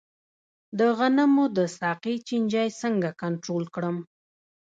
د 0.79 0.79
غنمو 0.97 1.45
د 1.57 1.59
ساقې 1.77 2.15
چینجی 2.27 2.67
څنګه 2.81 3.09
کنټرول 3.21 3.63
کړم؟ 3.75 3.97